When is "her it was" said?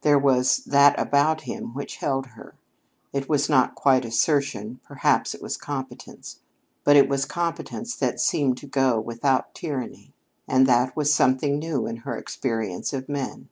2.34-3.48